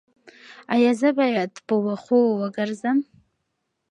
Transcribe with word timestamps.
ایا 0.73 0.91
زه 1.01 1.09
باید 1.19 1.51
په 1.67 1.75
وښو 1.85 2.19
وګرځم؟ 2.41 2.97